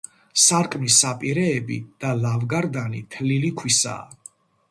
[0.43, 4.33] სარკმლის საპირეები და ლავგარდანი თლილი ქვისაა.